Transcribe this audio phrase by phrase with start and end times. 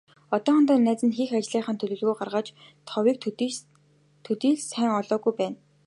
[0.35, 2.47] Одоохондоо найз нь хийх ажлынхаа төлөвлөгөөг гаргаж,
[2.89, 3.17] товыг
[4.27, 5.57] төдий л сайн олоогүй байна.